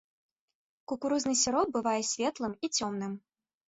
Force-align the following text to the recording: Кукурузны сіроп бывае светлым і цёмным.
Кукурузны 0.93 1.33
сіроп 1.43 1.67
бывае 1.79 1.97
светлым 2.11 2.61
і 2.67 2.75
цёмным. 2.77 3.13